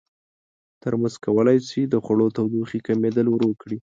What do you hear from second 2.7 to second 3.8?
کمېدل ورو کړي.